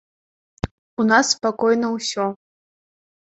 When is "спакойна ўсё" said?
1.35-2.25